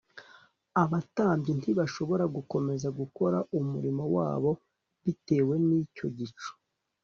[0.83, 4.51] abatambyi ntibashobora gukomeza gukora umurimo wabo
[5.03, 6.51] bitewe n'icyo gicu